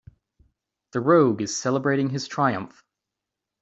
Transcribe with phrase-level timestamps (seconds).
[0.93, 2.83] The rogue is celebrating his triumph.